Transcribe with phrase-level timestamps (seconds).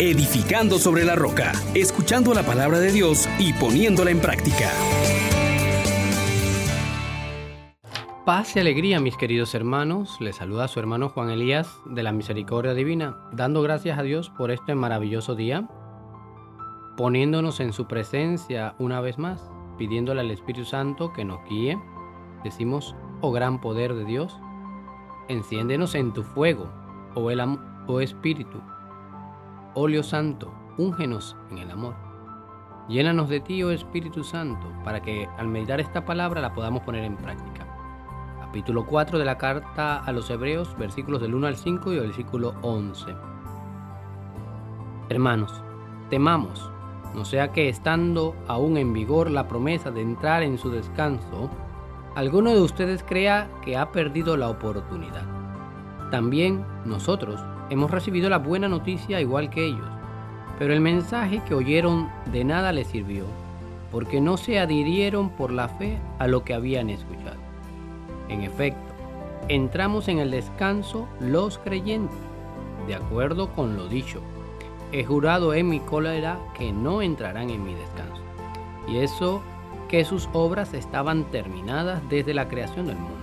[0.00, 4.70] edificando sobre la roca, escuchando la palabra de Dios y poniéndola en práctica.
[8.24, 10.20] Paz y alegría, mis queridos hermanos.
[10.20, 14.52] Les saluda su hermano Juan Elías de la Misericordia Divina, dando gracias a Dios por
[14.52, 15.68] este maravilloso día,
[16.96, 21.76] poniéndonos en su presencia una vez más, pidiéndole al Espíritu Santo que nos guíe.
[22.44, 24.38] Decimos, oh gran poder de Dios,
[25.28, 26.70] enciéndenos en tu fuego,
[27.14, 27.32] oh,
[27.86, 28.60] oh Espíritu,
[29.74, 31.94] óleo santo, úngenos en el amor.
[32.88, 37.04] Llénanos de ti, oh Espíritu Santo, para que al meditar esta palabra la podamos poner
[37.04, 37.66] en práctica.
[38.40, 42.54] Capítulo 4 de la carta a los Hebreos, versículos del 1 al 5 y versículo
[42.62, 43.14] 11.
[45.10, 45.62] Hermanos,
[46.08, 46.70] temamos,
[47.14, 51.50] no sea que estando aún en vigor la promesa de entrar en su descanso,
[52.14, 55.26] alguno de ustedes crea que ha perdido la oportunidad.
[56.10, 57.38] También nosotros
[57.70, 59.88] hemos recibido la buena noticia igual que ellos,
[60.58, 63.24] pero el mensaje que oyeron de nada les sirvió,
[63.92, 67.38] porque no se adhirieron por la fe a lo que habían escuchado.
[68.28, 68.80] En efecto,
[69.48, 72.18] entramos en el descanso los creyentes,
[72.86, 74.20] de acuerdo con lo dicho.
[74.92, 78.22] He jurado en mi cólera que no entrarán en mi descanso.
[78.88, 79.42] Y eso
[79.88, 83.14] que sus obras estaban terminadas desde la creación del mundo.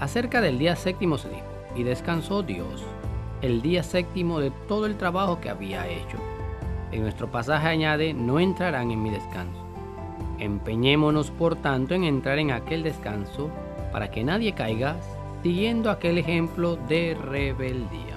[0.00, 2.84] Acerca del día séptimo se dijo, y descansó Dios
[3.42, 6.18] el día séptimo de todo el trabajo que había hecho.
[6.90, 9.64] En nuestro pasaje añade, no entrarán en mi descanso.
[10.38, 13.50] Empeñémonos por tanto en entrar en aquel descanso
[13.92, 14.96] para que nadie caiga
[15.42, 18.16] siguiendo aquel ejemplo de rebeldía.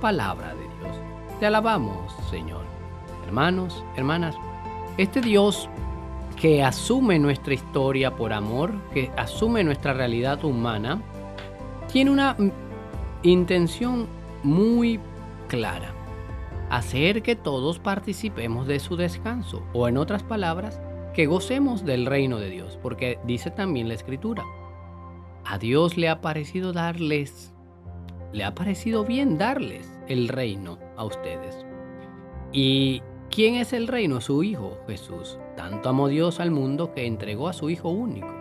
[0.00, 0.96] Palabra de Dios.
[1.40, 2.62] Te alabamos, Señor.
[3.26, 4.36] Hermanos, hermanas,
[4.98, 5.68] este Dios
[6.36, 11.00] que asume nuestra historia por amor, que asume nuestra realidad humana,
[11.90, 12.36] tiene una
[13.22, 14.06] intención
[14.42, 15.00] muy
[15.48, 15.94] clara.
[16.70, 20.80] Hacer que todos participemos de su descanso, o en otras palabras,
[21.12, 24.44] que gocemos del reino de Dios, porque dice también la escritura,
[25.44, 27.52] a Dios le ha parecido darles,
[28.32, 31.66] le ha parecido bien darles el reino a ustedes.
[32.52, 34.20] ¿Y quién es el reino?
[34.20, 35.38] Su Hijo Jesús.
[35.56, 38.32] Tanto amó Dios al mundo que entregó a su Hijo único,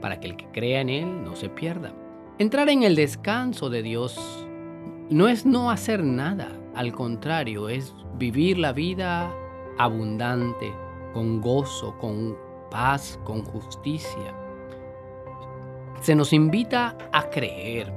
[0.00, 1.92] para que el que crea en Él no se pierda.
[2.38, 4.47] Entrar en el descanso de Dios
[5.10, 9.32] no es no hacer nada, al contrario, es vivir la vida
[9.78, 10.72] abundante,
[11.14, 12.36] con gozo, con
[12.70, 14.34] paz, con justicia.
[16.00, 17.92] Se nos invita a creer.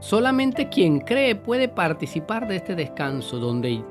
[0.00, 3.84] Solamente quien cree puede participar de este descanso donde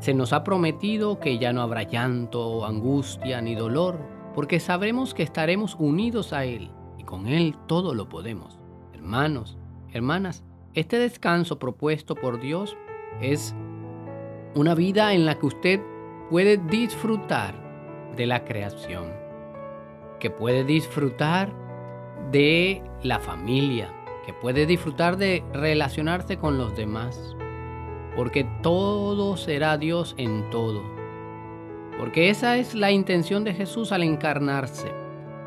[0.00, 3.98] se nos ha prometido que ya no habrá llanto, angustia ni dolor,
[4.34, 8.58] porque sabremos que estaremos unidos a Él y con Él todo lo podemos.
[8.94, 9.58] Hermanos,
[9.92, 10.44] hermanas,
[10.78, 12.76] este descanso propuesto por Dios
[13.20, 13.52] es
[14.54, 15.80] una vida en la que usted
[16.30, 19.12] puede disfrutar de la creación,
[20.20, 21.52] que puede disfrutar
[22.30, 23.92] de la familia,
[24.24, 27.36] que puede disfrutar de relacionarse con los demás,
[28.14, 30.84] porque todo será Dios en todo.
[31.98, 34.92] Porque esa es la intención de Jesús al encarnarse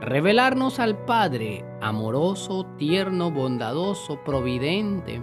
[0.01, 5.21] revelarnos al Padre amoroso, tierno, bondadoso, providente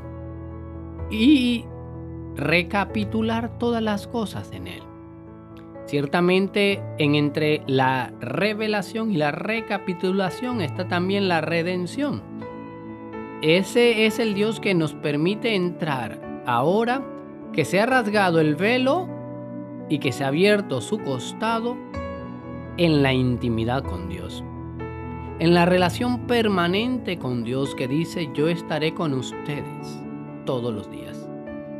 [1.11, 1.65] y
[2.37, 4.83] recapitular todas las cosas en Él.
[5.87, 12.22] Ciertamente en entre la revelación y la recapitulación está también la redención.
[13.43, 17.03] Ese es el Dios que nos permite entrar ahora
[17.53, 19.09] que se ha rasgado el velo
[19.89, 21.77] y que se ha abierto su costado
[22.77, 24.45] en la intimidad con Dios
[25.41, 30.03] en la relación permanente con Dios que dice yo estaré con ustedes
[30.44, 31.28] todos los días.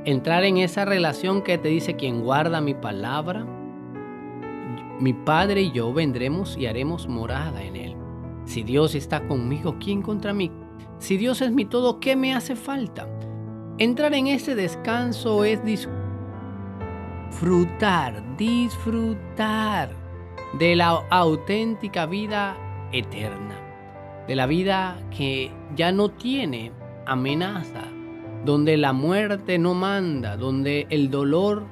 [0.05, 3.45] Entrar en esa relación que te dice quien guarda mi palabra,
[5.01, 7.97] mi Padre y yo vendremos y haremos morada en él.
[8.45, 10.53] Si Dios está conmigo, ¿quién contra mí?
[10.99, 13.09] Si Dios es mi todo, ¿qué me hace falta?
[13.79, 15.61] Entrar en ese descanso es
[17.31, 19.91] disfrutar, disfrutar
[20.59, 22.57] de la auténtica vida
[22.93, 23.48] eterna,
[24.29, 26.71] de la vida que ya no tiene
[27.07, 27.85] amenaza,
[28.45, 31.65] donde la muerte no manda, donde el dolor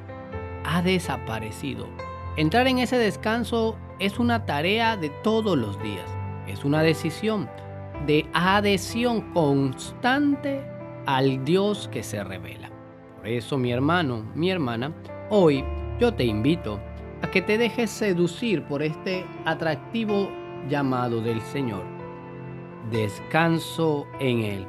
[0.65, 1.87] ha desaparecido.
[2.37, 6.11] Entrar en ese descanso es una tarea de todos los días,
[6.49, 7.49] es una decisión
[8.07, 10.67] de adhesión constante
[11.07, 12.71] al Dios que se revela.
[13.19, 14.93] Por eso mi hermano, mi hermana,
[15.31, 15.63] hoy
[16.01, 16.81] yo te invito
[17.23, 20.31] a que te dejes seducir por este atractivo
[20.69, 21.96] llamado del Señor.
[22.91, 24.67] Descanso en Él.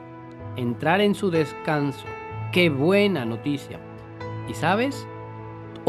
[0.56, 2.06] Entrar en su descanso.
[2.52, 3.80] Qué buena noticia.
[4.48, 5.08] Y sabes,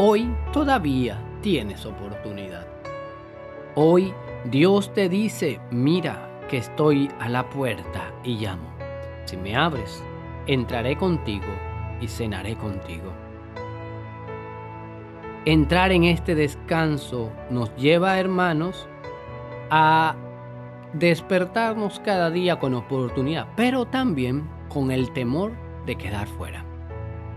[0.01, 2.65] Hoy todavía tienes oportunidad.
[3.75, 4.13] Hoy
[4.45, 8.69] Dios te dice, mira que estoy a la puerta y llamo.
[9.25, 10.01] Si me abres,
[10.47, 11.51] entraré contigo
[11.99, 13.11] y cenaré contigo.
[15.43, 18.87] Entrar en este descanso nos lleva, hermanos,
[19.69, 20.15] a
[20.93, 25.53] despertarnos cada día con oportunidad, pero también con el temor
[25.85, 26.65] de quedar fuera.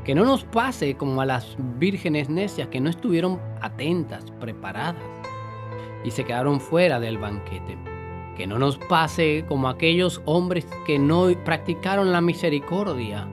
[0.04, 5.02] Que no nos pase como a las vírgenes necias que no estuvieron atentas, preparadas
[6.04, 7.78] y se quedaron fuera del banquete.
[8.36, 13.28] Que no nos pase como aquellos hombres que no practicaron la misericordia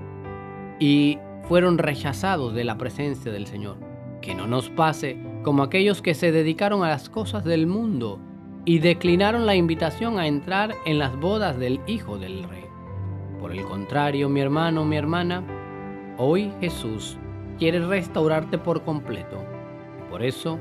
[0.80, 1.18] y
[1.48, 3.78] fueron rechazados de la presencia del Señor.
[4.22, 8.20] Que no nos pase como aquellos que se dedicaron a las cosas del mundo
[8.70, 12.66] y declinaron la invitación a entrar en las bodas del Hijo del Rey.
[13.40, 15.44] Por el contrario, mi hermano, mi hermana,
[16.20, 17.18] hoy Jesús
[17.58, 19.44] quiere restaurarte por completo.
[20.12, 20.60] Por eso,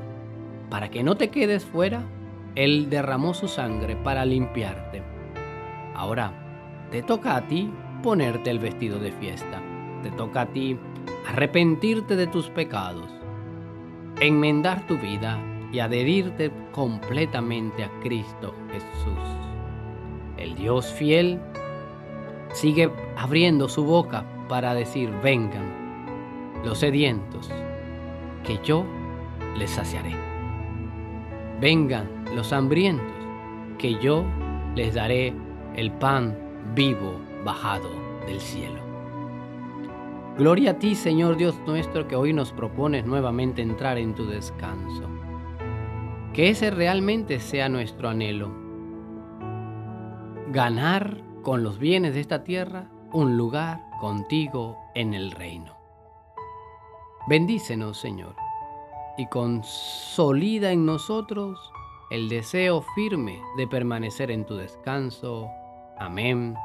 [0.71, 2.01] para que no te quedes fuera,
[2.55, 5.03] Él derramó su sangre para limpiarte.
[5.93, 6.33] Ahora,
[6.89, 7.71] te toca a ti
[8.01, 9.61] ponerte el vestido de fiesta.
[10.01, 10.79] Te toca a ti
[11.27, 13.11] arrepentirte de tus pecados,
[14.19, 15.37] enmendar tu vida
[15.71, 19.19] y adherirte completamente a Cristo Jesús.
[20.37, 21.39] El Dios fiel
[22.53, 25.79] sigue abriendo su boca para decir, vengan
[26.63, 27.49] los sedientos,
[28.43, 28.85] que yo
[29.57, 30.15] les saciaré.
[31.59, 33.05] Vengan los hambrientos,
[33.77, 34.25] que yo
[34.75, 35.33] les daré
[35.75, 36.37] el pan
[36.73, 37.89] vivo bajado
[38.25, 38.79] del cielo.
[40.37, 45.18] Gloria a ti, Señor Dios nuestro, que hoy nos propones nuevamente entrar en tu descanso.
[46.39, 48.49] Que ese realmente sea nuestro anhelo.
[50.53, 55.75] Ganar con los bienes de esta tierra un lugar contigo en el reino.
[57.27, 58.37] Bendícenos, Señor,
[59.17, 61.59] y consolida en nosotros
[62.09, 65.49] el deseo firme de permanecer en tu descanso.
[65.97, 66.55] Amén,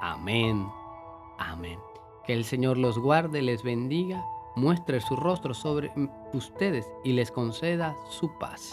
[0.00, 0.66] amén,
[1.36, 1.78] amén.
[2.24, 4.24] Que el Señor los guarde, les bendiga,
[4.56, 5.92] muestre su rostro sobre
[6.32, 8.72] ustedes y les conceda su paz.